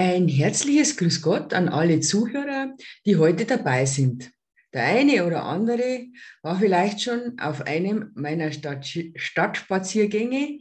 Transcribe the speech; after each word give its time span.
Ein 0.00 0.28
herzliches 0.28 0.96
Grüß 0.96 1.22
Gott 1.22 1.52
an 1.52 1.68
alle 1.68 1.98
Zuhörer, 1.98 2.76
die 3.04 3.16
heute 3.16 3.46
dabei 3.46 3.84
sind. 3.84 4.30
Der 4.72 4.84
eine 4.84 5.26
oder 5.26 5.42
andere 5.42 6.06
war 6.40 6.56
vielleicht 6.56 7.02
schon 7.02 7.36
auf 7.40 7.62
einem 7.62 8.12
meiner 8.14 8.52
Stadt 8.52 8.86
Stadtspaziergänge 8.86 10.60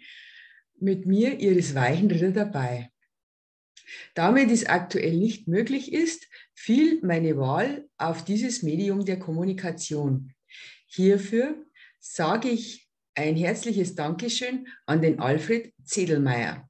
mit 0.80 1.06
mir 1.06 1.40
Iris 1.40 1.76
Weichenritter 1.76 2.32
dabei. 2.32 2.90
Damit 4.16 4.50
es 4.50 4.66
aktuell 4.66 5.16
nicht 5.16 5.48
möglich 5.48 5.94
ist, 5.94 6.26
fiel 6.56 7.00
meine 7.04 7.38
Wahl 7.38 7.88
auf 8.00 8.26
dieses 8.26 8.64
Medium 8.64 9.06
der 9.06 9.20
Kommunikation. 9.20 10.34
Hierfür 10.88 11.64
sage 12.00 12.50
ich 12.50 12.90
ein 13.14 13.36
herzliches 13.36 13.94
Dankeschön 13.94 14.68
an 14.88 15.04
den 15.04 15.20
Alfred 15.20 15.76
Zedelmeier. 15.84 16.67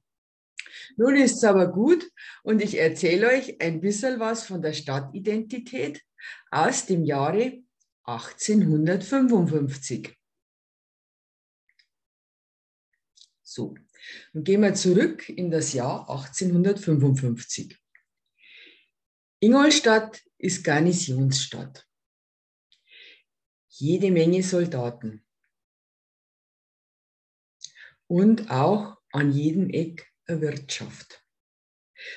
Nun 0.98 1.16
ist 1.16 1.36
es 1.36 1.44
aber 1.44 1.68
gut 1.68 2.10
und 2.42 2.60
ich 2.60 2.76
erzähle 2.76 3.28
euch 3.28 3.60
ein 3.60 3.80
bisschen 3.80 4.18
was 4.18 4.44
von 4.44 4.60
der 4.60 4.72
Stadtidentität 4.72 6.04
aus 6.50 6.86
dem 6.86 7.04
Jahre 7.04 7.62
1855. 8.02 10.18
So, 13.42 13.76
und 14.32 14.42
gehen 14.42 14.62
wir 14.62 14.74
zurück 14.74 15.28
in 15.28 15.52
das 15.52 15.72
Jahr 15.72 16.10
1855. 16.10 17.78
Ingolstadt 19.38 20.20
ist 20.36 20.64
Garnisonsstadt. 20.64 21.86
Jede 23.68 24.10
Menge 24.10 24.42
Soldaten. 24.42 25.24
Und 28.08 28.50
auch 28.50 28.96
an 29.12 29.30
jedem 29.30 29.70
Eck 29.70 30.08
Wirtschaft. 30.28 31.24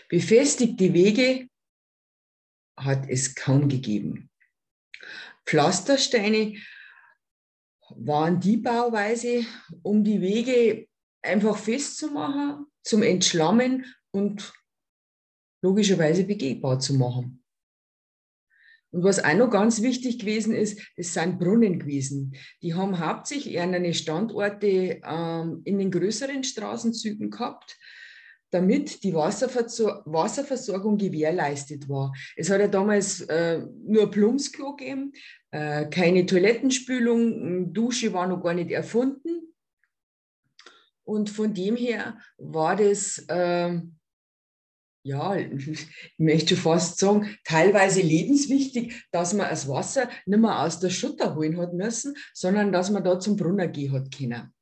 Befestigte 0.09 0.93
Wege 0.93 1.47
hat 2.77 3.09
es 3.09 3.35
kaum 3.35 3.69
gegeben. 3.69 4.29
Pflastersteine 5.45 6.57
waren 7.89 8.39
die 8.39 8.57
Bauweise, 8.57 9.45
um 9.81 10.03
die 10.03 10.21
Wege 10.21 10.87
einfach 11.21 11.57
festzumachen, 11.57 12.65
zum 12.83 13.03
Entschlammen 13.03 13.85
und 14.11 14.53
logischerweise 15.61 16.23
begehbar 16.23 16.79
zu 16.79 16.95
machen. 16.95 17.43
Und 18.91 19.03
was 19.03 19.23
auch 19.23 19.35
noch 19.35 19.49
ganz 19.49 19.81
wichtig 19.81 20.19
gewesen 20.19 20.53
ist, 20.53 20.81
das 20.97 21.13
sind 21.13 21.39
Brunnen 21.39 21.79
gewesen. 21.79 22.35
Die 22.61 22.73
haben 22.73 22.99
hauptsächlich 22.99 23.53
eher 23.55 23.63
eine 23.63 23.93
Standorte 23.93 25.01
ähm, 25.03 25.61
in 25.63 25.79
den 25.79 25.91
größeren 25.91 26.43
Straßenzügen 26.43 27.31
gehabt, 27.31 27.77
damit 28.51 29.03
die 29.03 29.13
Wasserversor 29.13 30.03
Wasserversorgung 30.05 30.97
gewährleistet 30.97 31.89
war. 31.89 32.13
Es 32.35 32.49
hat 32.49 32.59
ja 32.59 32.67
damals 32.67 33.21
äh, 33.21 33.65
nur 33.85 34.11
Plumpsklo 34.11 34.75
gegeben, 34.75 35.13
äh, 35.51 35.85
keine 35.87 36.25
Toilettenspülung, 36.25 37.73
Dusche 37.73 38.13
war 38.13 38.27
noch 38.27 38.43
gar 38.43 38.53
nicht 38.53 38.71
erfunden. 38.71 39.53
Und 41.03 41.29
von 41.29 41.53
dem 41.53 41.75
her 41.75 42.19
war 42.37 42.75
das, 42.75 43.25
äh, 43.27 43.81
ja, 45.03 45.35
ich 45.35 45.87
möchte 46.17 46.55
schon 46.55 46.63
fast 46.63 46.99
sagen, 46.99 47.37
teilweise 47.43 48.01
lebenswichtig, 48.01 49.07
dass 49.11 49.33
man 49.33 49.49
das 49.49 49.67
Wasser 49.67 50.09
nicht 50.25 50.39
mehr 50.39 50.61
aus 50.61 50.79
der 50.79 50.89
Schutter 50.89 51.35
holen 51.35 51.57
hat 51.57 51.73
müssen, 51.73 52.15
sondern 52.33 52.71
dass 52.71 52.91
man 52.91 53.03
da 53.03 53.19
zum 53.19 53.35
Brunnen 53.35 53.71
gehen 53.71 53.91
hat 53.93 54.15
können. 54.15 54.53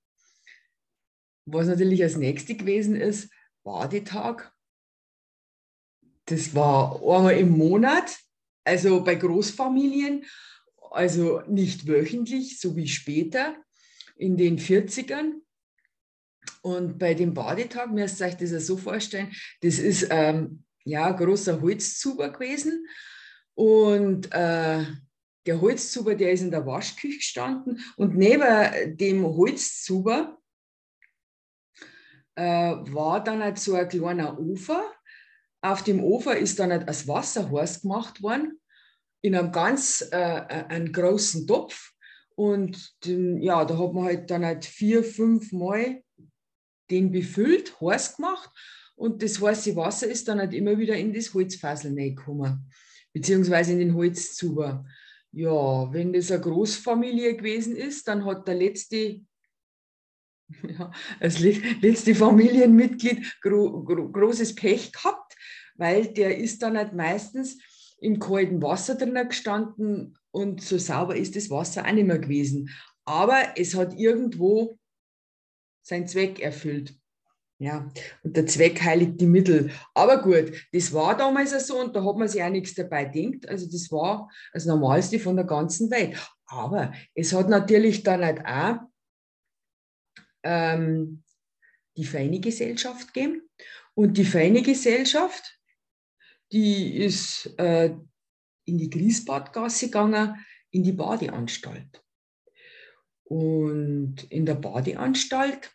Was 1.45 1.67
natürlich 1.67 2.03
als 2.03 2.15
nächstes 2.17 2.57
gewesen 2.57 2.95
ist, 2.95 3.29
Badetag. 3.63 4.51
Das 6.25 6.53
war 6.53 6.95
einmal 6.95 7.37
im 7.37 7.57
Monat, 7.57 8.17
also 8.63 9.03
bei 9.03 9.15
Großfamilien, 9.15 10.25
also 10.91 11.41
nicht 11.47 11.87
wöchentlich, 11.87 12.59
so 12.59 12.75
wie 12.75 12.87
später 12.87 13.55
in 14.15 14.37
den 14.37 14.59
40ern. 14.59 15.41
Und 16.61 16.99
bei 16.99 17.13
dem 17.13 17.33
Badetag, 17.33 17.91
müsst 17.91 18.21
ihr 18.21 18.27
euch 18.27 18.37
das 18.37 18.65
so 18.65 18.77
vorstellen, 18.77 19.31
das 19.61 19.79
ist 19.79 20.07
ähm, 20.09 20.63
ja 20.83 21.07
ein 21.07 21.15
großer 21.15 21.61
Holzzuber 21.61 22.29
gewesen. 22.29 22.85
Und 23.55 24.31
äh, 24.31 24.85
der 25.45 25.61
Holzzuber, 25.61 26.15
der 26.15 26.31
ist 26.31 26.41
in 26.41 26.51
der 26.51 26.65
Waschküche 26.65 27.17
gestanden. 27.17 27.81
Und 27.97 28.15
neben 28.15 28.97
dem 28.97 29.25
Holzzuber 29.25 30.38
äh, 32.39 32.93
war 32.93 33.21
dann 33.21 33.43
halt 33.43 33.59
so 33.59 33.75
ein 33.75 33.89
kleiner 33.89 34.39
Ufer. 34.39 34.81
Auf 35.61 35.83
dem 35.83 36.01
Ufer 36.01 36.37
ist 36.37 36.57
dann 36.59 36.71
halt 36.71 36.87
das 36.87 37.05
Wasserhorst 37.05 37.81
gemacht 37.81 38.23
worden, 38.23 38.57
in 39.21 39.35
einem 39.35 39.51
ganz 39.51 40.07
äh, 40.13 40.17
äh, 40.17 40.65
einen 40.69 40.93
großen 40.93 41.45
Topf. 41.45 41.91
Und 42.35 42.95
den, 43.05 43.41
ja, 43.41 43.65
da 43.65 43.77
hat 43.77 43.93
man 43.93 44.05
halt 44.05 44.31
dann 44.31 44.45
halt 44.45 44.63
vier, 44.63 45.03
fünf 45.03 45.51
Mal 45.51 46.01
den 46.89 47.11
befüllt, 47.11 47.79
heiß 47.81 48.15
gemacht. 48.15 48.49
Und 48.95 49.21
das 49.21 49.41
heiße 49.41 49.75
Wasser 49.75 50.07
ist 50.07 50.29
dann 50.29 50.39
halt 50.39 50.53
immer 50.53 50.77
wieder 50.77 50.95
in 50.95 51.13
das 51.13 51.33
Holzfassel 51.33 51.93
reingekommen, 51.93 52.71
beziehungsweise 53.11 53.73
in 53.73 53.79
den 53.79 53.95
Holzzuber. 53.95 54.85
Ja, 55.33 55.91
wenn 55.91 56.13
das 56.13 56.31
eine 56.31 56.41
Großfamilie 56.41 57.35
gewesen 57.35 57.75
ist, 57.75 58.07
dann 58.07 58.23
hat 58.23 58.47
der 58.47 58.55
letzte 58.55 59.21
ja, 60.67 60.91
als 61.19 61.39
letzte 61.39 62.15
Familienmitglied 62.15 63.39
gro 63.41 63.83
gro 63.83 64.09
großes 64.09 64.55
Pech 64.55 64.91
gehabt, 64.91 65.35
weil 65.75 66.07
der 66.07 66.37
ist 66.37 66.61
dann 66.61 66.77
halt 66.77 66.93
meistens 66.93 67.57
im 67.99 68.19
kalten 68.19 68.61
Wasser 68.61 68.95
drin 68.95 69.17
gestanden 69.27 70.17
und 70.31 70.61
so 70.61 70.77
sauber 70.77 71.15
ist 71.15 71.35
das 71.35 71.49
Wasser 71.49 71.85
auch 71.85 71.91
nicht 71.91 72.07
mehr 72.07 72.19
gewesen. 72.19 72.69
Aber 73.05 73.53
es 73.55 73.75
hat 73.75 73.97
irgendwo 73.97 74.77
seinen 75.81 76.07
Zweck 76.07 76.39
erfüllt. 76.39 76.93
Ja, 77.61 77.91
und 78.23 78.37
der 78.37 78.45
Zweck 78.45 78.81
heiligt 78.81 79.19
die 79.19 79.25
Mittel. 79.25 79.71
Aber 79.93 80.21
gut, 80.21 80.53
das 80.71 80.93
war 80.93 81.17
damals 81.17 81.67
so 81.67 81.77
und 81.77 81.93
da 81.93 82.05
hat 82.05 82.15
man 82.15 82.29
sich 82.29 82.41
auch 82.41 82.49
nichts 82.49 82.73
dabei 82.73 83.03
gedacht. 83.03 83.49
Also 83.49 83.65
das 83.69 83.91
war 83.91 84.29
das 84.53 84.65
Normalste 84.65 85.19
von 85.19 85.35
der 85.35 85.43
ganzen 85.43 85.91
Welt. 85.91 86.15
Aber 86.45 86.93
es 87.15 87.33
hat 87.33 87.49
natürlich 87.49 88.03
dann 88.03 88.23
halt 88.23 88.45
auch 88.45 88.77
ähm, 90.43 91.23
die 91.97 92.05
feine 92.05 92.39
Gesellschaft 92.39 93.13
geben. 93.13 93.49
Und 93.93 94.17
die 94.17 94.25
feine 94.25 94.61
Gesellschaft, 94.61 95.59
die 96.51 96.97
ist 96.97 97.53
äh, 97.57 97.93
in 98.65 98.77
die 98.77 98.89
Griesbadgasse 98.89 99.87
gegangen, 99.87 100.35
in 100.71 100.83
die 100.83 100.93
Badeanstalt. 100.93 102.03
Und 103.23 104.23
in 104.29 104.45
der 104.45 104.55
Badeanstalt, 104.55 105.71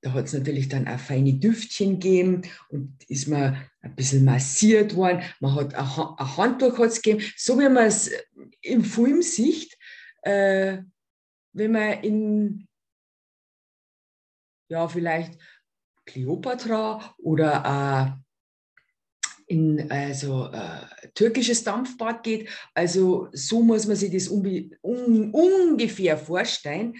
da 0.00 0.12
hat 0.12 0.26
es 0.26 0.32
natürlich 0.32 0.68
dann 0.68 0.88
auch 0.88 0.98
feine 0.98 1.34
Düftchen 1.34 1.98
gegeben 1.98 2.42
und 2.68 2.98
ist 3.08 3.28
man 3.28 3.56
ein 3.80 3.94
bisschen 3.94 4.24
massiert 4.24 4.96
worden. 4.96 5.22
Man 5.40 5.54
hat 5.54 5.74
ein, 5.74 5.86
ein 5.86 6.36
Handtuch 6.36 6.78
hat's 6.78 7.00
gegeben, 7.00 7.24
so 7.36 7.58
wie 7.58 7.68
man 7.68 7.86
es 7.86 8.10
im 8.60 8.84
Film 8.84 9.22
sieht, 9.22 9.76
äh, 10.22 10.78
wenn 11.52 11.72
man 11.72 12.02
in 12.02 12.68
ja, 14.74 14.88
vielleicht 14.88 15.38
Kleopatra 16.04 17.14
oder 17.18 18.18
äh, 18.18 19.52
in 19.52 19.90
also 19.90 20.50
äh, 20.52 21.08
türkisches 21.14 21.62
Dampfbad 21.62 22.24
geht. 22.24 22.48
Also 22.74 23.28
so 23.32 23.62
muss 23.62 23.86
man 23.86 23.96
sich 23.96 24.12
das 24.12 24.28
un 24.28 24.76
ungefähr 24.82 26.18
vorstellen. 26.18 26.94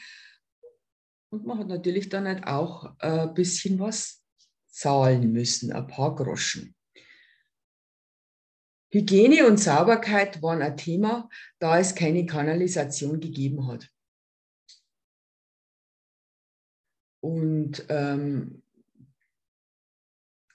Und 1.30 1.44
man 1.46 1.58
hat 1.58 1.66
natürlich 1.66 2.08
dann 2.08 2.28
halt 2.28 2.46
auch 2.46 2.94
ein 3.00 3.30
äh, 3.30 3.32
bisschen 3.32 3.80
was 3.80 4.22
zahlen 4.68 5.32
müssen, 5.32 5.72
ein 5.72 5.88
paar 5.88 6.15
Groschen. 6.15 6.77
Hygiene 8.92 9.48
und 9.48 9.59
Sauberkeit 9.59 10.41
waren 10.42 10.62
ein 10.62 10.77
Thema, 10.77 11.28
da 11.59 11.80
es 11.80 11.97
keine 11.97 12.24
Kanalisation 12.24 13.18
gegeben 13.18 13.66
hat. 13.66 13.91
Und 17.24 17.86
ähm, 17.88 18.62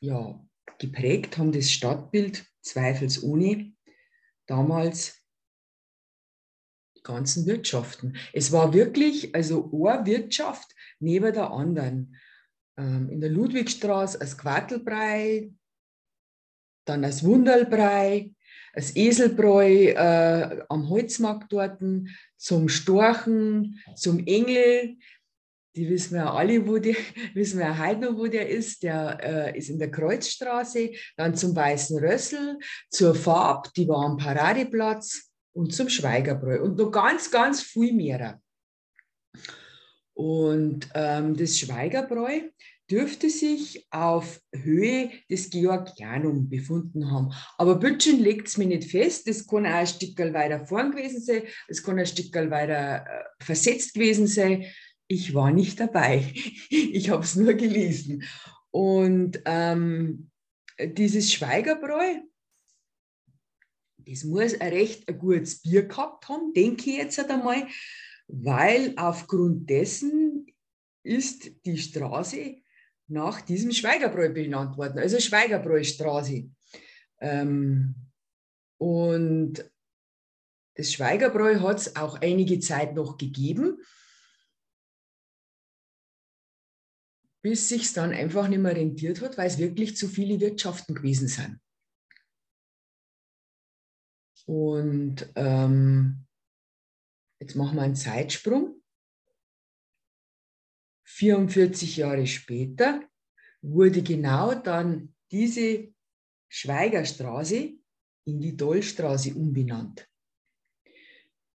ja, 0.01 0.39
geprägt 0.77 1.39
haben 1.39 1.51
das 1.51 1.71
Stadtbild 1.71 2.45
zweifelsohne 2.61 3.73
damals 4.45 5.19
die 6.95 7.01
ganzen 7.01 7.47
Wirtschaften. 7.47 8.17
Es 8.33 8.51
war 8.51 8.71
wirklich 8.71 9.33
also 9.33 9.71
eine 9.83 10.05
Wirtschaft 10.05 10.75
neben 10.99 11.33
der 11.33 11.49
anderen. 11.49 12.15
Ähm, 12.77 13.09
in 13.09 13.19
der 13.19 13.31
Ludwigstraße 13.31 14.21
als 14.21 14.37
Quattelbrei, 14.37 15.51
dann 16.85 17.03
als 17.03 17.23
Wunderlbrei, 17.23 18.35
als 18.73 18.95
Eselbräu 18.95 19.87
äh, 19.87 20.63
am 20.69 20.87
Holzmarkt 20.87 21.51
dort, 21.51 21.81
zum 22.37 22.69
Storchen, 22.69 23.79
zum 23.95 24.19
Engel, 24.27 24.99
die 25.75 25.89
wissen 25.89 26.15
wir 26.15 26.33
alle, 26.33 26.67
wo 26.67 26.77
der, 26.77 26.95
wissen 27.33 27.59
wir 27.59 27.77
heute 27.77 28.01
noch, 28.01 28.17
wo 28.17 28.27
der 28.27 28.49
ist. 28.49 28.83
Der 28.83 29.17
äh, 29.21 29.57
ist 29.57 29.69
in 29.69 29.79
der 29.79 29.91
Kreuzstraße, 29.91 30.91
dann 31.17 31.35
zum 31.35 31.55
Weißen 31.55 31.99
Rössel, 31.99 32.57
zur 32.89 33.15
Farb, 33.15 33.73
die 33.73 33.87
war 33.87 34.05
am 34.05 34.17
Paradeplatz 34.17 35.29
und 35.53 35.73
zum 35.73 35.89
Schweigerbräu 35.89 36.61
und 36.61 36.77
noch 36.77 36.91
ganz, 36.91 37.31
ganz 37.31 37.61
viel 37.61 37.93
mehr. 37.93 38.39
Und 40.13 40.89
ähm, 40.95 41.35
das 41.37 41.57
Schweigerbräu 41.57 42.41
dürfte 42.89 43.29
sich 43.29 43.85
auf 43.91 44.41
Höhe 44.51 45.11
des 45.29 45.49
Georgianum 45.49 46.49
befunden 46.49 47.11
haben. 47.11 47.31
Aber 47.57 47.75
Bütchen 47.75 48.19
legt 48.19 48.47
es 48.47 48.57
mir 48.57 48.65
nicht 48.65 48.89
fest. 48.89 49.27
Das 49.27 49.45
kann 49.45 49.65
auch 49.65 49.71
ein 49.71 49.87
Stück 49.87 50.17
weiter 50.17 50.65
vorn 50.65 50.91
gewesen 50.91 51.21
sein, 51.21 51.43
es 51.67 51.83
kann 51.83 51.99
ein 51.99 52.05
Stück 52.05 52.33
weiter 52.33 53.05
äh, 53.05 53.43
versetzt 53.43 53.93
gewesen 53.93 54.27
sein 54.27 54.65
ich 55.09 55.33
war 55.33 55.51
nicht 55.51 55.79
dabei. 55.79 56.33
Ich 56.69 57.09
habe 57.09 57.23
es 57.23 57.35
nur 57.35 57.53
gelesen. 57.55 58.23
Und 58.71 59.41
ähm, 59.45 60.29
dieses 60.79 61.33
Schweigerbräu, 61.33 62.21
das 63.97 64.23
muss 64.23 64.59
ein 64.59 64.71
recht 64.71 65.09
ein 65.09 65.17
gutes 65.17 65.61
Bier 65.61 65.87
gehabt 65.87 66.29
haben, 66.29 66.53
denke 66.53 66.89
ich 66.89 66.97
jetzt 66.97 67.19
einmal, 67.19 67.67
weil 68.27 68.93
aufgrund 68.97 69.69
dessen 69.69 70.45
ist 71.03 71.51
die 71.65 71.77
Straße 71.77 72.57
nach 73.07 73.41
diesem 73.41 73.71
Schweigerbräu 73.71 74.29
benannt 74.31 74.77
worden, 74.77 74.99
also 74.99 75.19
Schweigerbräustraße. 75.19 76.49
Ähm, 77.19 77.95
und 78.77 79.71
das 80.75 80.93
Schweigerbräu 80.93 81.59
hat 81.61 81.79
es 81.79 81.95
auch 81.95 82.21
einige 82.21 82.59
Zeit 82.59 82.93
noch 82.93 83.17
gegeben. 83.17 83.79
Bis 87.41 87.69
sich 87.69 87.93
dann 87.93 88.11
einfach 88.11 88.47
nicht 88.47 88.59
mehr 88.59 88.75
rentiert 88.75 89.21
hat, 89.21 89.37
weil 89.37 89.47
es 89.47 89.57
wirklich 89.57 89.95
zu 89.95 90.07
viele 90.07 90.39
Wirtschaften 90.39 90.95
gewesen 90.95 91.27
sind. 91.27 91.59
Und 94.45 95.31
ähm, 95.35 96.25
jetzt 97.39 97.55
machen 97.55 97.75
wir 97.75 97.83
einen 97.83 97.95
Zeitsprung. 97.95 98.81
44 101.05 101.97
Jahre 101.97 102.25
später 102.27 103.01
wurde 103.61 104.01
genau 104.01 104.53
dann 104.55 105.13
diese 105.31 105.93
Schweigerstraße 106.49 107.73
in 108.25 108.39
die 108.39 108.55
Dollstraße 108.55 109.33
umbenannt. 109.33 110.07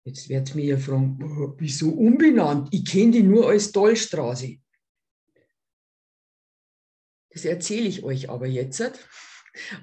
Jetzt 0.04 0.30
wird 0.30 0.56
mir 0.56 0.66
ja 0.66 0.78
fragen, 0.78 1.56
wieso 1.60 1.92
umbenannt? 1.92 2.70
Ich 2.72 2.86
kenne 2.86 3.12
die 3.12 3.24
nur 3.24 3.50
als 3.50 3.72
Dollstraße. 3.72 4.58
Das 7.32 7.46
erzähle 7.46 7.88
ich 7.88 8.04
euch 8.04 8.30
aber 8.30 8.48
jetzt. 8.48 9.08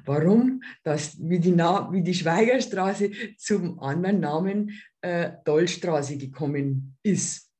Warum 0.04 0.62
das, 0.82 1.18
wie, 1.20 1.40
die, 1.40 1.56
wie 1.56 2.02
die 2.02 2.14
Schweigerstraße 2.14 3.10
zum 3.36 3.80
anderen 3.80 4.20
Namen 4.20 4.80
äh, 5.02 5.32
Dollstraße 5.44 6.16
gekommen 6.16 6.96
ist. 7.02 7.50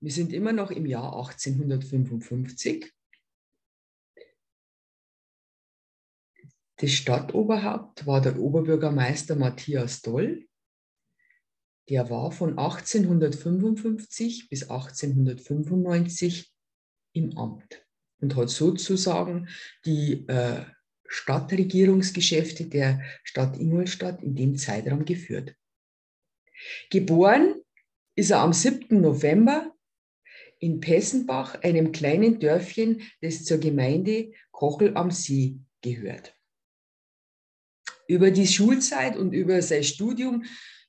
Wir 0.00 0.12
sind 0.12 0.32
immer 0.34 0.52
noch 0.52 0.70
im 0.70 0.84
Jahr 0.84 1.16
1855. 1.16 2.92
Das 6.76 6.90
Stadtoberhaupt 6.90 8.06
war 8.06 8.20
der 8.20 8.38
Oberbürgermeister 8.38 9.36
Matthias 9.36 10.02
Doll. 10.02 10.46
Der 11.88 12.10
war 12.10 12.32
von 12.32 12.58
1855 12.58 14.48
bis 14.50 14.64
1895 14.64 16.53
im 17.14 17.36
Amt 17.38 17.84
und 18.20 18.36
hat 18.36 18.50
sozusagen 18.50 19.48
die 19.86 20.26
äh, 20.28 20.64
Stadtregierungsgeschäfte 21.06 22.66
der 22.66 23.00
Stadt 23.22 23.58
Ingolstadt 23.58 24.22
in 24.22 24.34
dem 24.34 24.56
Zeitraum 24.56 25.04
geführt. 25.04 25.54
Geboren 26.90 27.54
ist 28.16 28.30
er 28.30 28.40
am 28.40 28.52
7. 28.52 29.00
November 29.00 29.74
in 30.58 30.80
Pessenbach, 30.80 31.62
einem 31.62 31.92
kleinen 31.92 32.40
Dörfchen, 32.40 33.02
das 33.20 33.44
zur 33.44 33.58
Gemeinde 33.58 34.32
Kochel 34.50 34.96
am 34.96 35.10
See 35.10 35.58
gehört. 35.82 36.34
Über 38.08 38.30
die 38.30 38.46
Schulzeit 38.46 39.16
und 39.16 39.32
über 39.32 39.60
sein 39.62 39.84
Studium 39.84 40.44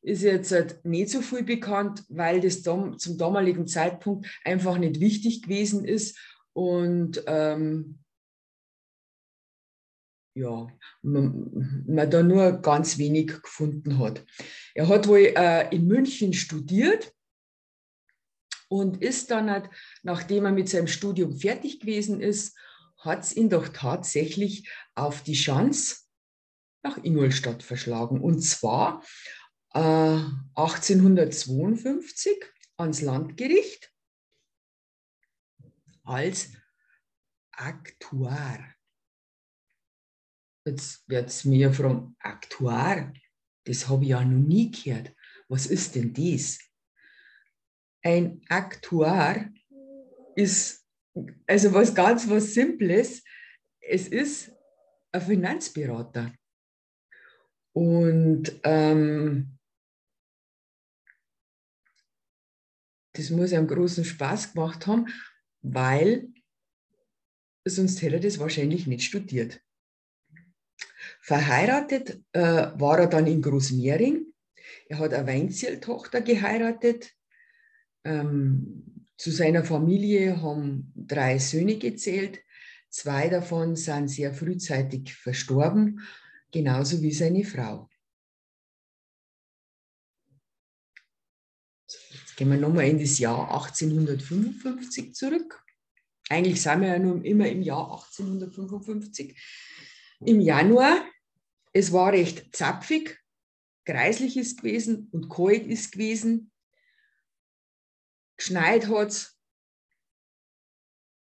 ist 0.06 0.22
jetzt 0.22 0.52
halt 0.52 0.86
nicht 0.86 1.10
so 1.10 1.22
viel 1.22 1.44
bekannt, 1.44 2.04
weil 2.10 2.40
das 2.40 2.62
zum 2.62 3.18
damaligen 3.18 3.68
Zeitpunkt 3.68 4.28
einfach 4.44 4.78
nicht 4.78 5.00
wichtig 5.00 5.42
gewesen 5.42 5.84
ist 5.84 6.18
und 6.54 7.24
ähm, 7.26 8.00
ja, 10.36 10.68
man, 11.02 11.84
man, 11.88 12.12
da 12.12 12.22
nur 12.22 12.52
ganz 12.62 12.98
wenig 12.98 13.42
gefunden 13.42 13.98
hat. 14.00 14.24
Er 14.74 14.90
hat 14.90 15.08
wohl 15.08 15.34
äh, 15.36 15.74
in 15.74 15.88
München 15.88 16.34
studiert 16.34 17.14
und 18.68 19.02
ist 19.02 19.32
dann, 19.32 19.50
halt, 19.50 19.70
nachdem 20.04 20.46
er 20.46 20.52
mit 20.52 20.70
seinem 20.70 20.88
Studium 20.88 21.36
fertig 21.36 21.80
gewesen 21.80 22.22
ist, 22.22 22.56
hat 22.98 23.24
es 23.24 23.36
ihn 23.36 23.50
doch 23.50 23.70
tatsächlich 23.70 24.70
auf 24.94 25.24
die 25.24 25.36
Schanze 25.36 25.98
nach 26.84 27.04
Ingolstadt 27.04 27.64
verschlagen. 27.64 28.20
Und 28.20 28.42
zwar 28.42 29.04
1852 29.76 32.32
äh, 32.32 32.36
ans 32.78 33.02
Landgericht 33.02 33.92
als 36.04 36.52
Aktuar. 37.52 38.74
Jetzt 40.66 41.08
wird 41.10 41.30
es 41.30 41.46
mir 41.46 41.74
fragen, 41.74 42.16
Aktuar, 42.20 43.12
das 43.66 43.90
habe 43.90 44.04
ich 44.04 44.12
ja 44.12 44.24
noch 44.24 44.48
nie 44.48 44.70
gehört. 44.72 45.12
Was 45.48 45.66
ist 45.68 45.96
denn 45.96 46.14
das? 46.14 46.60
Ein 48.02 48.42
Aktuar 48.48 49.50
ist 50.36 50.86
also 51.48 51.74
was 51.74 51.94
ganz 51.94 52.30
was 52.30 52.54
Simples. 52.54 53.24
Es 53.80 54.08
ist 54.08 54.52
ein 55.12 55.22
Finanzberater. 55.22 56.34
Und 57.74 58.60
ähm, 58.64 59.55
das 63.18 63.30
muss 63.30 63.54
einem 63.54 63.68
großen 63.68 64.06
Spaß 64.06 64.54
gemacht 64.54 64.88
haben, 64.88 65.08
weil 65.62 66.28
sonst 67.66 68.02
hätte 68.02 68.16
er 68.16 68.22
das 68.22 68.40
wahrscheinlich 68.40 68.88
nicht 68.88 69.04
studiert. 69.04 69.62
Verheiratet 71.22 72.22
äh, 72.34 72.40
war 72.42 73.00
er 73.00 73.08
dann 73.08 73.28
in 73.28 73.42
Großmehring. 73.42 74.28
Er 74.88 75.00
hat 75.00 75.14
eine 75.14 75.28
Weinziertochter 75.28 76.22
geheiratet. 76.22 77.12
Ähm, 78.04 79.06
zu 79.18 79.32
seiner 79.32 79.64
Familie 79.64 80.42
haben 80.42 80.92
drei 80.96 81.40
Söhne 81.40 81.78
gezählt. 81.78 82.42
Zwei 82.90 83.30
davon 83.30 83.76
sind 83.76 84.10
sehr 84.10 84.34
frühzeitig 84.34 85.14
verstorben, 85.14 86.02
genauso 86.52 87.02
wie 87.02 87.12
seine 87.12 87.44
Frau. 87.44 87.90
Gehen 92.36 92.50
wir 92.50 92.58
nochmal 92.58 92.90
in 92.90 93.00
das 93.00 93.18
Jahr 93.20 93.54
1855 93.54 95.14
zurück. 95.14 95.64
Eigentlich 96.30 96.62
sind 96.62 96.82
wir 96.82 96.90
ja 96.90 97.00
nur 97.00 97.24
immer 97.24 97.48
im 97.48 97.62
Jahr 97.62 97.94
1855. 97.94 99.40
Im 100.22 100.42
Januar, 100.42 101.06
es 101.72 101.92
war 101.92 102.12
recht 102.12 102.56
zapfig, 102.56 103.22
kreislich 103.86 104.38
ist 104.38 104.62
gewesen 104.62 105.10
und 105.12 105.30
kalt 105.30 105.68
ist 105.68 105.92
gewesen. 105.92 106.52
Geschneit 108.38 108.88
hat 108.88 109.10
es. 109.10 109.40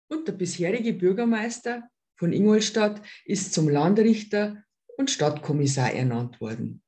Und 0.09 0.29
der 0.29 0.33
bisherige 0.33 0.93
Bürgermeister 0.93 1.88
von 2.17 2.33
Ingolstadt 2.33 3.00
ist 3.25 3.55
zum 3.55 3.69
Landrichter 3.69 4.62
und 4.97 5.11
Stadtkommissar 5.11 5.93
ernannt 5.93 6.40
worden. 6.40 6.83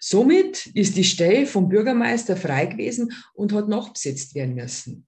Somit 0.00 0.66
ist 0.66 0.96
die 0.96 1.04
Stelle 1.04 1.46
vom 1.46 1.68
Bürgermeister 1.68 2.36
frei 2.36 2.66
gewesen 2.66 3.12
und 3.34 3.52
hat 3.52 3.68
nachbesetzt 3.68 4.34
werden 4.34 4.54
müssen. 4.54 5.06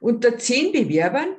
Unter 0.00 0.38
zehn 0.38 0.72
Bewerbern 0.72 1.36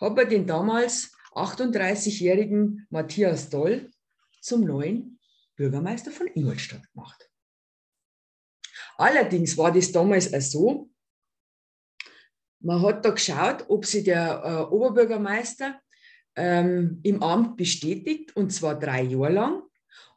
hat 0.00 0.18
er 0.18 0.24
den 0.24 0.46
damals 0.46 1.12
38-jährigen 1.32 2.86
Matthias 2.90 3.50
Doll 3.50 3.90
zum 4.40 4.64
neuen 4.64 5.18
Bürgermeister 5.56 6.10
von 6.10 6.28
Ingolstadt 6.28 6.90
gemacht. 6.92 7.28
Allerdings 8.96 9.56
war 9.58 9.72
das 9.72 9.92
damals 9.92 10.32
auch 10.32 10.40
so, 10.40 10.90
man 12.60 12.82
hat 12.82 13.04
da 13.04 13.10
geschaut, 13.10 13.66
ob 13.68 13.84
sich 13.84 14.04
der 14.04 14.42
äh, 14.42 14.74
Oberbürgermeister 14.74 15.80
ähm, 16.34 17.00
im 17.02 17.22
Amt 17.22 17.56
bestätigt, 17.56 18.34
und 18.34 18.50
zwar 18.50 18.78
drei 18.78 19.02
Jahre 19.02 19.32
lang. 19.32 19.62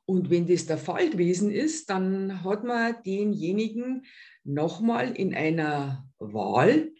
Und 0.09 0.31
wenn 0.31 0.47
das 0.47 0.65
der 0.65 0.79
Fall 0.79 1.11
gewesen 1.11 1.51
ist, 1.51 1.91
dann 1.91 2.43
hat 2.43 2.63
man 2.63 2.95
denjenigen 3.03 4.07
nochmal 4.43 5.15
in 5.15 5.35
einer 5.35 6.11
Wahl 6.17 6.91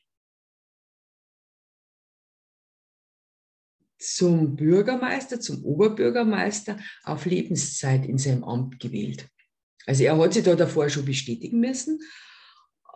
zum 3.97 4.55
Bürgermeister, 4.55 5.39
zum 5.39 5.65
Oberbürgermeister 5.65 6.79
auf 7.01 7.25
Lebenszeit 7.25 8.05
in 8.05 8.19
seinem 8.19 8.43
Amt 8.43 8.79
gewählt. 8.79 9.27
Also 9.87 10.03
er 10.03 10.15
hat 10.15 10.35
sich 10.35 10.43
da 10.43 10.55
davor 10.55 10.87
schon 10.91 11.05
bestätigen 11.05 11.59
müssen, 11.59 11.99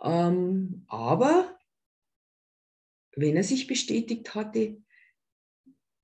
ähm, 0.04 0.84
aber 0.86 1.58
wenn 3.16 3.34
er 3.34 3.42
sich 3.42 3.66
bestätigt 3.66 4.32
hatte, 4.36 4.80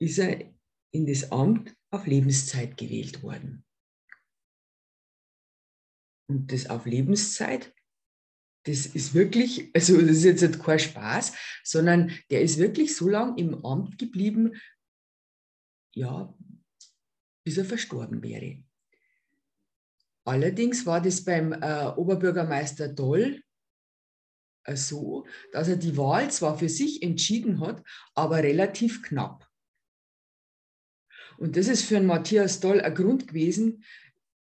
ist 0.00 0.18
er 0.18 0.52
in 0.90 1.06
das 1.06 1.30
Amt 1.30 1.76
auf 1.92 2.08
Lebenszeit 2.08 2.76
gewählt 2.76 3.22
worden. 3.22 3.64
Und 6.30 6.52
das 6.52 6.70
auf 6.70 6.86
Lebenszeit, 6.86 7.74
das 8.62 8.86
ist 8.86 9.14
wirklich, 9.14 9.68
also 9.74 10.00
das 10.00 10.18
ist 10.18 10.42
jetzt 10.42 10.62
kein 10.62 10.78
Spaß, 10.78 11.32
sondern 11.64 12.12
der 12.30 12.42
ist 12.42 12.58
wirklich 12.58 12.94
so 12.94 13.08
lange 13.08 13.36
im 13.36 13.64
Amt 13.66 13.98
geblieben, 13.98 14.52
ja, 15.92 16.32
bis 17.44 17.58
er 17.58 17.64
verstorben 17.64 18.22
wäre. 18.22 18.62
Allerdings 20.24 20.86
war 20.86 21.00
das 21.00 21.24
beim 21.24 21.52
äh, 21.52 21.86
Oberbürgermeister 21.96 22.86
Doll 22.86 23.42
äh, 24.66 24.76
so, 24.76 25.26
dass 25.50 25.66
er 25.66 25.78
die 25.78 25.96
Wahl 25.96 26.30
zwar 26.30 26.56
für 26.56 26.68
sich 26.68 27.02
entschieden 27.02 27.58
hat, 27.58 27.82
aber 28.14 28.44
relativ 28.44 29.02
knapp. 29.02 29.50
Und 31.38 31.56
das 31.56 31.66
ist 31.66 31.86
für 31.86 31.96
einen 31.96 32.06
Matthias 32.06 32.60
Doll 32.60 32.80
ein 32.80 32.94
Grund 32.94 33.26
gewesen, 33.26 33.82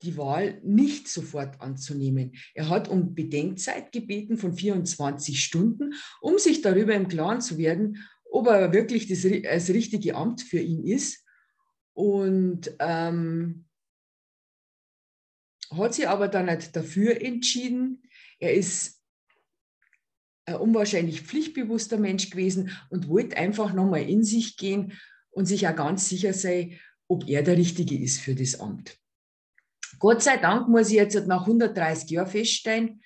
die 0.01 0.17
Wahl 0.17 0.61
nicht 0.63 1.07
sofort 1.07 1.61
anzunehmen. 1.61 2.33
Er 2.53 2.69
hat 2.69 2.87
um 2.87 3.15
Bedenkzeit 3.15 3.91
gebeten 3.91 4.37
von 4.37 4.53
24 4.53 5.43
Stunden, 5.43 5.93
um 6.21 6.37
sich 6.37 6.61
darüber 6.61 6.93
im 6.93 7.07
Klaren 7.07 7.41
zu 7.41 7.57
werden, 7.57 8.05
ob 8.31 8.47
er 8.47 8.71
wirklich 8.71 9.07
das, 9.07 9.21
das 9.43 9.69
richtige 9.69 10.15
Amt 10.15 10.41
für 10.41 10.59
ihn 10.59 10.85
ist. 10.85 11.25
Und 11.93 12.71
ähm, 12.79 13.65
hat 15.71 15.93
sich 15.93 16.07
aber 16.07 16.27
dann 16.27 16.45
nicht 16.45 16.75
dafür 16.75 17.21
entschieden. 17.21 18.03
Er 18.39 18.53
ist 18.53 19.01
ein 20.45 20.55
unwahrscheinlich 20.55 21.21
pflichtbewusster 21.21 21.97
Mensch 21.97 22.29
gewesen 22.29 22.71
und 22.89 23.07
wollte 23.07 23.37
einfach 23.37 23.73
nochmal 23.73 24.09
in 24.09 24.23
sich 24.23 24.57
gehen 24.57 24.93
und 25.31 25.45
sich 25.45 25.67
auch 25.67 25.75
ganz 25.75 26.09
sicher 26.09 26.33
sein, 26.33 26.79
ob 27.07 27.27
er 27.27 27.43
der 27.43 27.57
Richtige 27.57 27.97
ist 27.97 28.19
für 28.19 28.35
das 28.35 28.59
Amt. 28.59 28.97
Gott 29.99 30.23
sei 30.23 30.37
Dank 30.37 30.69
muss 30.69 30.89
ich 30.89 30.95
jetzt 30.95 31.27
nach 31.27 31.41
130 31.41 32.09
Jahren 32.09 32.27
feststellen, 32.27 33.01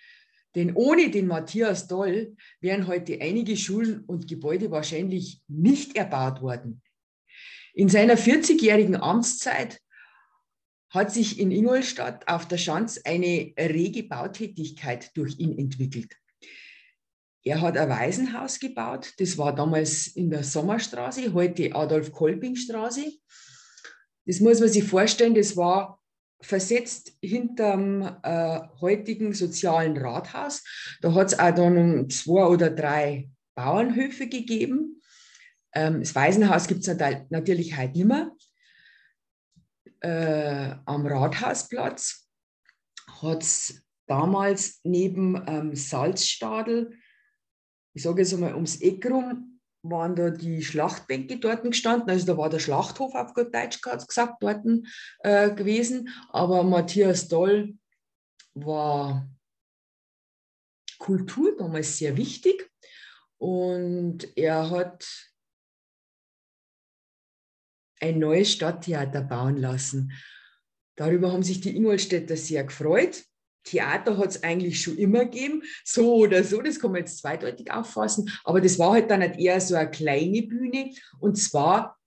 denn 0.56 0.76
ohne 0.76 1.10
den 1.10 1.28
Matthias 1.28 1.88
Doll 1.88 2.36
wären 2.62 2.88
heute 2.88 3.20
einige 3.20 3.58
Schulen 3.58 4.02
und 4.06 4.28
Gebäude 4.28 4.70
wahrscheinlich 4.70 5.42
nicht 5.48 5.98
erbaut 5.98 6.42
worden. 6.42 6.82
In 7.74 7.90
seiner 7.90 8.18
40-jährigen 8.18 8.96
Amtszeit 8.96 9.80
hat 10.92 11.12
sich 11.12 11.40
in 11.40 11.52
Ingolstadt 11.52 12.28
auf 12.28 12.48
der 12.48 12.60
Schanz 12.60 13.02
eine 13.04 13.52
rege 13.58 14.04
Bautätigkeit 14.04 15.10
durch 15.18 15.40
ihn 15.40 15.58
entwickelt. 15.58 16.16
Er 17.44 17.62
hat 17.62 17.76
ein 17.76 17.90
Waisenhaus 17.90 18.60
gebaut, 18.60 19.14
das 19.18 19.40
war 19.40 19.56
damals 19.56 20.08
in 20.08 20.30
der 20.30 20.44
Sommerstraße, 20.44 21.34
heute 21.34 21.76
Adolf-Kolping-Straße. 21.76 23.12
Das 24.26 24.40
muss 24.40 24.60
man 24.60 24.70
sich 24.70 24.84
vorstellen, 24.84 25.34
das 25.34 25.58
war 25.58 26.00
versetzt 26.46 27.18
hinterm 27.22 28.20
äh, 28.24 28.60
heutigen 28.82 29.34
sozialen 29.34 29.98
Rathaus. 29.98 30.64
Da 31.02 31.14
hat 31.14 31.28
es 31.28 31.40
auch 31.40 31.56
dann 31.56 32.10
zwei 32.10 32.46
oder 32.46 32.70
drei 32.70 33.30
Bauernhöfe 33.56 34.28
gegeben. 34.28 35.02
Ähm, 35.74 36.02
das 36.02 36.16
Waisenhaus 36.16 36.68
gibt 36.68 36.88
es 36.88 36.98
natürlich 37.30 37.78
heute 37.78 37.98
nicht 37.98 38.06
mehr. 38.06 38.32
Äh, 40.02 40.76
am 40.86 41.08
Rathausplatz 41.08 42.30
hat 43.22 43.42
es 43.42 43.84
damals 44.06 44.82
neben 44.84 45.42
ähm, 45.48 45.76
Salzstadel, 45.76 46.98
ich 47.94 48.04
sage 48.04 48.22
jetzt 48.22 48.34
einmal 48.34 48.54
ums 48.56 48.82
Eck 48.82 49.06
rum, 49.10 49.53
waren 49.84 50.16
da 50.16 50.30
die 50.30 50.64
Schlachtbänke 50.64 51.38
dort 51.38 51.64
gestanden. 51.64 52.10
Also 52.10 52.26
da 52.26 52.38
war 52.38 52.50
der 52.50 52.60
Schlachthof 52.60 53.14
auf 53.14 53.34
gut 53.34 53.54
Deutsch 53.54 53.82
gesagt 53.82 54.40
dort 54.40 54.88
äh, 55.20 55.52
gewesen. 55.52 56.10
Aber 56.30 56.64
Matthias 56.64 57.28
Doll 57.28 57.78
war 58.54 59.30
Kultur 60.98 61.56
damals 61.58 61.98
sehr 61.98 62.16
wichtig. 62.16 62.70
Und 63.38 64.38
er 64.38 64.70
hat 64.70 65.30
ein 68.00 68.20
neues 68.20 68.52
Stadttheater 68.54 69.22
bauen 69.22 69.58
lassen. 69.58 70.14
Darüber 70.96 71.32
haben 71.32 71.44
sich 71.44 71.60
die 71.60 71.76
Ingolstädter 71.76 72.38
sehr 72.38 72.64
gefreut. 72.64 73.26
Theater 73.64 74.18
hat 74.18 74.30
es 74.30 74.44
eigentlich 74.44 74.82
schon 74.82 74.98
immer 74.98 75.26
gegeben, 75.26 75.64
so 75.84 76.16
oder 76.16 76.44
so, 76.44 76.62
das 76.62 76.80
kann 76.80 76.92
man 76.92 77.02
jetzt 77.02 77.20
zweideutig 77.20 77.72
auffassen, 77.72 78.32
aber 78.44 78.62
das 78.62 78.78
war 78.80 78.92
halt 78.94 79.10
dann 79.10 79.20
nicht 79.20 79.40
eher 79.40 79.60
so 79.62 79.76
eine 79.76 79.90
kleine 79.90 80.44
Bühne. 80.44 80.94
Und 81.20 81.36
zwar, 81.38 81.98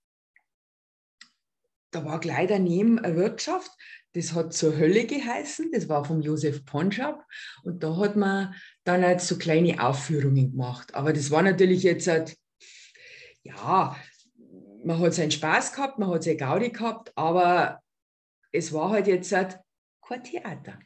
da 1.90 2.04
war 2.04 2.20
gleich 2.20 2.48
daneben 2.48 2.98
eine 2.98 3.16
Wirtschaft, 3.16 3.70
das 4.12 4.32
hat 4.32 4.54
zur 4.54 4.76
Hölle 4.76 5.06
geheißen, 5.06 5.70
das 5.72 5.88
war 5.88 6.04
vom 6.04 6.22
Josef 6.22 6.64
Ponschab. 6.64 7.22
Und 7.64 7.82
da 7.82 7.96
hat 7.98 8.16
man 8.16 8.54
dann 8.84 9.02
halt 9.02 9.20
so 9.20 9.36
kleine 9.36 9.82
Aufführungen 9.84 10.52
gemacht, 10.52 10.94
aber 10.94 11.12
das 11.12 11.30
war 11.30 11.42
natürlich 11.42 11.82
jetzt 11.82 12.06
halt, 12.06 12.36
ja, 13.42 13.96
man 14.84 14.98
hat 15.00 15.14
seinen 15.14 15.30
Spaß 15.30 15.72
gehabt, 15.72 15.98
man 15.98 16.10
hat 16.10 16.22
seine 16.22 16.36
Gaudi 16.36 16.70
gehabt, 16.70 17.12
aber 17.16 17.80
es 18.52 18.72
war 18.72 18.90
halt 18.90 19.06
jetzt 19.06 19.32
halt 19.32 19.58
kein 20.00 20.22
Theater. 20.22 20.78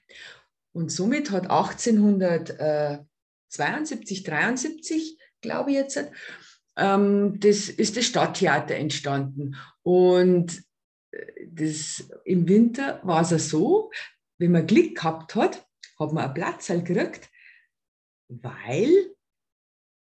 Und 0.73 0.93
somit 0.93 1.31
hat 1.31 1.51
1872, 1.51 4.23
73, 4.23 5.19
glaube 5.41 5.71
ich 5.71 5.77
jetzt, 5.77 5.99
ähm, 6.77 7.41
das 7.41 7.69
ist 7.69 7.97
das 7.97 8.07
Stadttheater 8.07 8.77
entstanden. 8.77 9.57
Und 9.83 10.63
äh, 11.11 11.47
das, 11.47 12.09
im 12.25 12.49
Winter 12.49 13.01
war 13.05 13.31
es 13.31 13.51
so, 13.51 13.91
wenn 14.39 14.53
man 14.53 14.67
Glück 14.67 14.97
gehabt 14.97 15.35
hat, 15.35 15.67
hat 15.99 16.13
man 16.13 16.25
einen 16.25 16.35
Platz 16.35 16.69
gekriegt, 16.69 17.29
weil, 18.29 19.15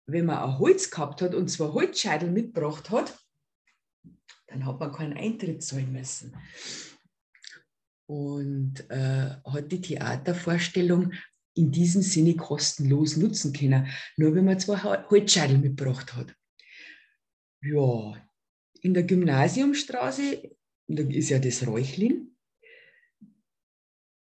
wenn 0.05 0.25
man 0.25 0.39
ein 0.39 0.59
Holz 0.59 0.89
gehabt 0.89 1.21
hat 1.21 1.35
und 1.35 1.49
zwar 1.49 1.73
Holzscheitel 1.73 2.31
mitgebracht 2.31 2.89
hat, 2.89 3.17
dann 4.47 4.65
hat 4.65 4.79
man 4.79 4.91
keinen 4.91 5.17
Eintritt 5.17 5.63
zahlen 5.63 5.91
müssen. 5.91 6.35
Und 8.07 8.89
äh, 8.89 9.35
hat 9.43 9.71
die 9.71 9.81
Theatervorstellung 9.81 11.13
in 11.55 11.71
diesem 11.71 12.01
Sinne 12.01 12.35
kostenlos 12.35 13.17
nutzen 13.17 13.51
können, 13.51 13.87
nur 14.15 14.33
wenn 14.35 14.45
man 14.45 14.59
zwei 14.59 14.77
Holzscheitel 14.77 15.57
mitgebracht 15.57 16.15
hat. 16.15 16.35
Ja, 17.61 18.15
in 18.81 18.93
der 18.93 19.03
Gymnasiumstraße, 19.03 20.55
da 20.87 21.03
ist 21.03 21.29
ja 21.29 21.39
das 21.39 21.65
Räuchlin, 21.65 22.37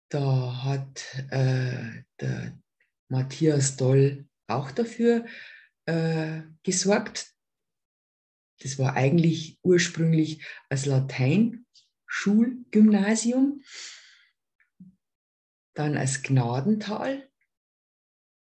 da 0.09 0.63
hat 0.63 1.05
äh, 1.31 2.03
der 2.21 2.57
Matthias 3.09 3.75
Doll 3.75 4.27
auch 4.47 4.71
dafür 4.71 5.25
äh, 5.85 6.41
gesorgt, 6.63 7.33
das 8.61 8.79
war 8.79 8.95
eigentlich 8.95 9.59
ursprünglich 9.61 10.45
als 10.69 10.85
Latein-Schulgymnasium. 12.07 13.61
Dann 15.73 15.97
als 15.97 16.23
Gnadental 16.23 17.29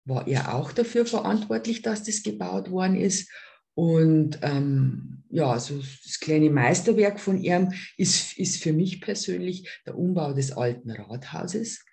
war 0.05 0.27
er 0.27 0.55
auch 0.55 0.71
dafür 0.71 1.05
verantwortlich, 1.05 1.81
dass 1.81 2.03
das 2.03 2.23
gebaut 2.23 2.71
worden 2.71 2.97
ist. 2.97 3.31
Und 3.73 4.39
ähm, 4.41 5.23
ja, 5.29 5.57
so 5.59 5.77
das 5.77 6.19
kleine 6.19 6.49
Meisterwerk 6.49 7.19
von 7.19 7.41
ihm 7.41 7.71
ist, 7.95 8.37
ist 8.37 8.61
für 8.61 8.73
mich 8.73 8.99
persönlich 8.99 9.81
der 9.85 9.97
Umbau 9.97 10.33
des 10.33 10.51
alten 10.51 10.91
Rathauses, 10.91 11.85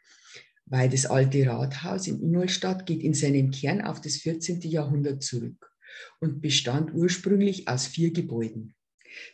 weil 0.66 0.88
das 0.90 1.06
alte 1.06 1.46
Rathaus 1.46 2.08
in 2.08 2.20
Ingolstadt 2.20 2.84
geht 2.84 3.02
in 3.04 3.14
seinem 3.14 3.52
Kern 3.52 3.80
auf 3.80 4.00
das 4.00 4.16
14. 4.16 4.60
Jahrhundert 4.62 5.22
zurück 5.22 5.70
und 6.18 6.40
bestand 6.40 6.92
ursprünglich 6.92 7.68
aus 7.68 7.86
vier 7.86 8.12
Gebäuden. 8.12 8.74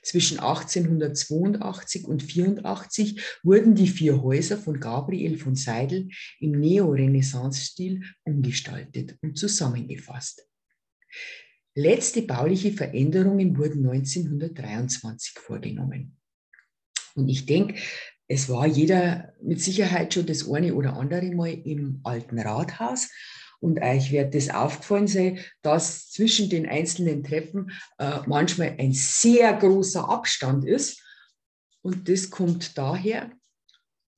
Zwischen 0.03 0.39
1882 0.39 2.05
und 2.07 2.23
84 2.23 3.21
wurden 3.43 3.75
die 3.75 3.89
vier 3.89 4.23
Häuser 4.23 4.59
von 4.59 4.81
Gabriel 4.81 5.39
von 5.39 5.55
Seidel 5.55 6.09
im 6.41 6.53
Neorenaissance-Stil 6.53 8.03
umgestaltet 8.25 9.17
und 9.23 9.39
zusammengefasst. 9.39 10.47
Letzte 11.75 12.23
bauliche 12.23 12.73
Veränderungen 12.73 13.59
wurden 13.59 13.89
1923 13.89 15.33
vorgenommen. 15.39 16.17
Und 17.17 17.29
ich 17.29 17.47
denke, 17.47 17.75
es 18.27 18.49
war 18.49 18.67
jeder 18.67 19.35
mit 19.43 19.61
Sicherheit 19.61 20.15
schon 20.15 20.27
das 20.27 20.51
eine 20.51 20.75
oder 20.75 20.95
andere 20.95 21.31
Mal 21.33 21.53
im 21.53 22.01
alten 22.05 22.39
Rathaus 22.39 23.11
Und 23.65 23.81
euch 23.81 24.13
wird 24.13 24.35
das 24.35 24.51
aufgefallen 24.51 25.07
sein, 25.07 25.41
dass 25.63 26.11
zwischen 26.11 26.51
den 26.51 26.69
einzelnen 26.69 27.25
Treppen 27.25 27.73
äh, 27.97 28.21
manchmal 28.27 28.77
ein 28.79 28.93
sehr 28.93 29.55
großer 29.55 30.07
Abstand 30.07 30.67
ist. 30.67 31.03
Und 31.81 32.07
das 32.11 32.29
kommt 32.29 32.77
daher, 32.77 33.33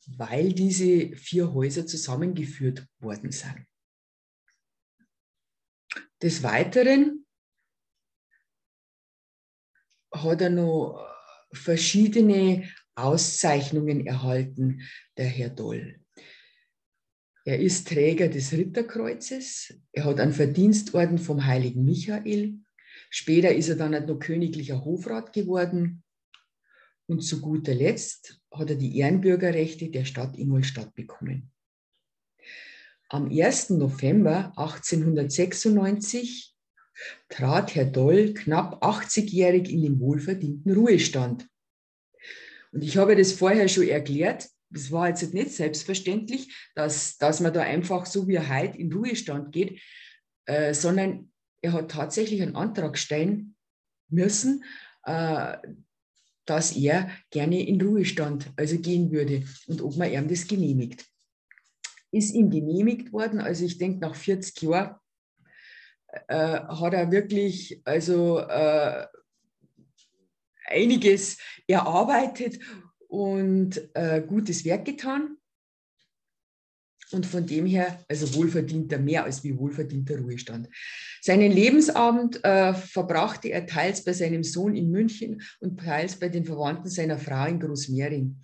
weil 0.08 0.52
diese 0.52 1.14
vier 1.14 1.54
Häuser 1.54 1.86
zusammengeführt 1.86 2.88
worden 2.98 3.30
sind. 3.30 3.64
Des 6.20 6.42
Weiteren 6.42 7.24
hat 10.12 10.40
er 10.40 10.50
noch 10.50 11.06
verschiedene 11.52 12.68
Auszeichnungen 12.96 14.08
erhalten, 14.08 14.82
der 15.16 15.26
Herr 15.26 15.50
Doll. 15.50 16.00
Er 17.46 17.60
ist 17.60 17.86
Träger 17.86 18.26
des 18.26 18.52
Ritterkreuzes. 18.52 19.72
Er 19.92 20.04
hat 20.04 20.18
einen 20.18 20.32
Verdienstorden 20.32 21.16
vom 21.16 21.46
heiligen 21.46 21.84
Michael. 21.84 22.58
Später 23.08 23.54
ist 23.54 23.68
er 23.68 23.76
dann 23.76 23.92
noch 24.04 24.18
königlicher 24.18 24.84
Hofrat 24.84 25.32
geworden. 25.32 26.02
Und 27.06 27.20
zu 27.20 27.40
guter 27.40 27.72
Letzt 27.72 28.40
hat 28.50 28.70
er 28.70 28.74
die 28.74 28.98
Ehrenbürgerrechte 28.98 29.90
der 29.90 30.04
Stadt 30.04 30.36
Ingolstadt 30.36 30.92
bekommen. 30.96 31.52
Am 33.10 33.30
1. 33.30 33.70
November 33.70 34.52
1896 34.56 36.52
trat 37.28 37.76
Herr 37.76 37.84
Doll 37.84 38.34
knapp 38.34 38.82
80-jährig 38.82 39.70
in 39.70 39.82
den 39.82 40.00
wohlverdienten 40.00 40.72
Ruhestand. 40.72 41.48
Und 42.72 42.82
ich 42.82 42.96
habe 42.96 43.14
das 43.14 43.30
vorher 43.30 43.68
schon 43.68 43.86
erklärt, 43.86 44.48
das 44.76 44.92
war 44.92 45.08
jetzt 45.08 45.32
nicht 45.32 45.52
selbstverständlich, 45.52 46.54
dass, 46.74 47.16
dass 47.18 47.40
man 47.40 47.52
da 47.52 47.62
einfach 47.62 48.04
so 48.06 48.28
wie 48.28 48.34
er 48.34 48.48
heute 48.48 48.78
in 48.78 48.92
Ruhestand 48.92 49.52
geht, 49.52 49.80
äh, 50.44 50.74
sondern 50.74 51.32
er 51.62 51.72
hat 51.72 51.90
tatsächlich 51.90 52.42
einen 52.42 52.56
Antrag 52.56 52.98
stellen 52.98 53.56
müssen, 54.08 54.64
äh, 55.04 55.56
dass 56.44 56.76
er 56.76 57.10
gerne 57.30 57.66
in 57.66 57.80
Ruhestand 57.80 58.52
also 58.56 58.78
gehen 58.78 59.10
würde 59.10 59.44
und 59.66 59.80
ob 59.80 59.96
man 59.96 60.12
ihm 60.12 60.28
das 60.28 60.46
genehmigt. 60.46 61.06
Ist 62.12 62.34
ihm 62.34 62.50
genehmigt 62.50 63.12
worden, 63.12 63.40
also 63.40 63.64
ich 63.64 63.78
denke 63.78 64.00
nach 64.00 64.14
40 64.14 64.60
Jahren 64.62 64.96
äh, 66.28 66.60
hat 66.60 66.92
er 66.92 67.10
wirklich 67.10 67.80
also 67.84 68.38
äh, 68.40 69.06
einiges 70.66 71.38
erarbeitet 71.66 72.60
und 73.08 73.90
äh, 73.94 74.22
gutes 74.22 74.64
Werk 74.64 74.84
getan. 74.84 75.36
Und 77.12 77.24
von 77.24 77.46
dem 77.46 77.66
her, 77.66 78.04
also 78.08 78.34
wohlverdienter, 78.34 78.98
mehr 78.98 79.24
als 79.24 79.44
wie 79.44 79.56
wohlverdienter 79.56 80.18
Ruhestand. 80.18 80.68
Seinen 81.20 81.52
Lebensabend 81.52 82.44
äh, 82.44 82.74
verbrachte 82.74 83.48
er 83.48 83.66
teils 83.66 84.02
bei 84.02 84.12
seinem 84.12 84.42
Sohn 84.42 84.74
in 84.74 84.90
München 84.90 85.40
und 85.60 85.78
teils 85.78 86.16
bei 86.16 86.28
den 86.28 86.44
Verwandten 86.44 86.88
seiner 86.88 87.18
Frau 87.18 87.46
in 87.46 87.60
Großmering. 87.60 88.40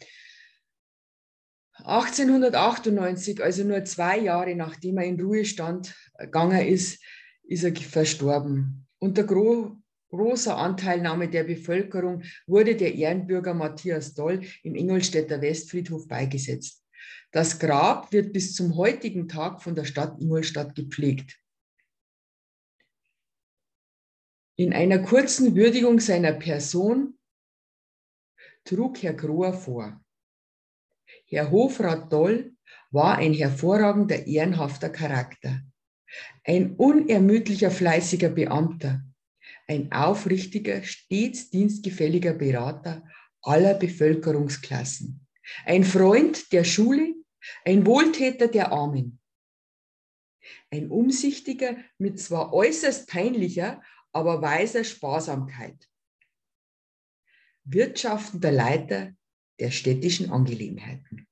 1898, 1.84 3.42
also 3.42 3.64
nur 3.64 3.84
zwei 3.84 4.20
Jahre 4.20 4.54
nachdem 4.54 4.98
er 4.98 5.04
in 5.04 5.20
Ruhestand 5.20 5.94
gegangen 6.16 6.64
ist, 6.64 7.02
ist 7.42 7.64
er 7.64 7.74
verstorben. 7.74 8.86
Unter 9.00 9.24
gro 9.24 9.81
großer 10.12 10.56
Anteilnahme 10.56 11.28
der 11.28 11.44
Bevölkerung 11.44 12.22
wurde 12.46 12.76
der 12.76 12.94
Ehrenbürger 12.94 13.54
Matthias 13.54 14.14
Doll 14.14 14.42
im 14.62 14.74
Ingolstädter 14.74 15.40
Westfriedhof 15.40 16.06
beigesetzt. 16.06 16.84
Das 17.32 17.58
Grab 17.58 18.12
wird 18.12 18.32
bis 18.32 18.54
zum 18.54 18.76
heutigen 18.76 19.26
Tag 19.26 19.62
von 19.62 19.74
der 19.74 19.84
Stadt 19.84 20.20
Ingolstadt 20.20 20.74
gepflegt. 20.74 21.38
In 24.56 24.74
einer 24.74 24.98
kurzen 24.98 25.56
Würdigung 25.56 25.98
seiner 25.98 26.32
Person 26.32 27.18
trug 28.64 29.02
Herr 29.02 29.14
Grohr 29.14 29.54
vor. 29.54 29.98
Herr 31.26 31.50
Hofrat 31.50 32.12
Doll 32.12 32.54
war 32.90 33.16
ein 33.16 33.32
hervorragender, 33.32 34.26
ehrenhafter 34.26 34.90
Charakter, 34.90 35.62
ein 36.44 36.76
unermüdlicher, 36.76 37.70
fleißiger 37.70 38.28
Beamter, 38.28 39.02
ein 39.68 39.92
aufrichtiger, 39.92 40.82
stets 40.82 41.50
dienstgefälliger 41.50 42.34
Berater 42.34 43.06
aller 43.42 43.74
Bevölkerungsklassen, 43.74 45.26
ein 45.64 45.84
Freund 45.84 46.52
der 46.52 46.64
Schule, 46.64 47.14
ein 47.64 47.84
Wohltäter 47.86 48.48
der 48.48 48.72
Armen, 48.72 49.20
ein 50.70 50.90
umsichtiger 50.90 51.76
mit 51.98 52.20
zwar 52.20 52.52
äußerst 52.52 53.08
peinlicher, 53.08 53.82
aber 54.12 54.42
weiser 54.42 54.84
Sparsamkeit, 54.84 55.88
wirtschaftender 57.64 58.52
Leiter 58.52 59.14
der 59.58 59.70
städtischen 59.70 60.30
Angelegenheiten. 60.30 61.26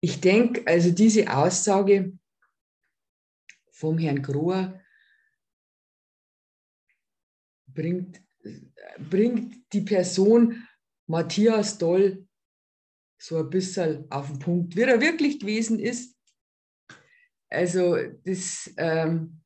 Ich 0.00 0.20
denke, 0.20 0.64
also 0.66 0.90
diese 0.90 1.34
Aussage 1.34 2.16
vom 3.72 3.98
Herrn 3.98 4.22
Grohr 4.22 4.80
bringt, 7.78 8.20
bringt 9.08 9.72
die 9.72 9.82
Person 9.82 10.66
Matthias 11.06 11.78
Doll 11.78 12.26
so 13.20 13.38
ein 13.38 13.50
bisschen 13.50 14.10
auf 14.10 14.28
den 14.28 14.38
Punkt, 14.40 14.76
wie 14.76 14.82
er 14.82 15.00
wirklich 15.00 15.40
gewesen 15.40 15.78
ist. 15.78 16.16
Also 17.48 17.96
das 18.24 18.70
ähm, 18.76 19.40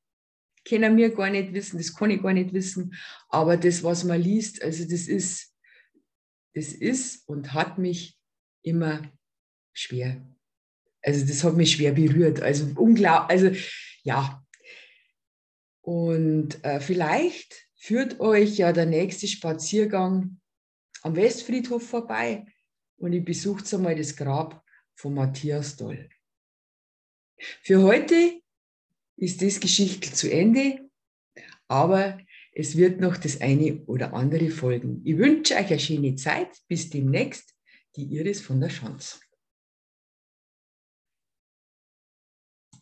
können 0.67 0.97
wir 0.97 1.15
gar 1.15 1.31
nicht 1.31 1.53
wissen, 1.53 1.79
das 1.79 1.95
kann 1.95 2.11
ich 2.11 2.23
gar 2.23 2.33
nicht 2.33 2.53
wissen, 2.53 2.95
aber 3.29 3.57
das, 3.57 3.83
was 3.83 4.05
man 4.05 4.21
liest, 4.21 4.63
also 4.63 4.85
das 4.85 5.07
ist, 5.07 5.55
das 6.55 6.73
ist 6.73 7.29
und 7.29 7.55
hat 7.55 7.79
mich 7.79 8.19
immer 8.63 9.03
schwer. 9.73 10.27
Also 11.03 11.27
das 11.27 11.45
hat 11.45 11.57
mich 11.57 11.73
schwer 11.73 11.93
berührt. 11.93 12.41
Also 12.41 12.71
unglaublich, 12.77 13.31
also 13.31 13.51
ja. 14.05 14.45
Und 15.81 16.65
äh, 16.65 16.81
vielleicht 16.81 17.69
führt 17.83 18.21
euch 18.21 18.59
ja 18.59 18.73
der 18.73 18.87
nächste 18.87 19.27
Spaziergang 19.27 20.39
am 21.03 21.17
Westfriedhof 21.17 21.85
vorbei 21.85 22.47
und 22.97 23.13
ihr 23.13 23.25
besucht 23.25 23.75
einmal 23.75 23.97
das 23.97 24.15
Grab 24.15 24.65
von 24.95 25.15
Matthias 25.15 25.77
Doll. 25.77 26.09
Für 27.61 27.83
heute 27.83 28.41
ist 29.17 29.43
das 29.43 29.59
Geschichte 29.59 30.13
zu 30.13 30.31
Ende, 30.31 30.89
aber 31.67 32.21
es 32.53 32.77
wird 32.77 33.01
noch 33.01 33.17
das 33.17 33.41
eine 33.41 33.85
oder 33.87 34.15
andere 34.15 34.51
folgen. 34.51 35.03
Ich 35.05 35.19
wünsche 35.19 35.55
euch 35.55 35.67
eine 35.67 35.81
schöne 35.81 36.15
Zeit. 36.15 36.51
Bis 36.69 36.89
demnächst, 36.89 37.53
die 37.97 38.05
Iris 38.05 38.41
von 38.43 38.61
der 38.61 38.71
Schanz. 38.71 39.21